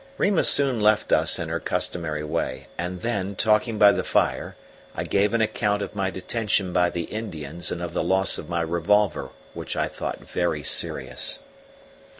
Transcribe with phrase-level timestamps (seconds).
[0.17, 4.55] Rima soon left us in her customary way, and then, talking by the fire,
[4.95, 8.49] I gave an account of my detention by the Indians and of the loss of
[8.49, 11.37] my revolver, which I thought very serious.